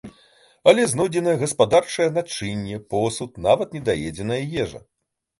Але 0.69 0.83
знойдзеная 0.91 1.33
гаспадарчае 1.41 2.07
начынне, 2.15 2.79
посуд, 2.93 3.37
нават 3.47 3.77
недаедзеная 3.77 4.39
ежа. 4.65 4.81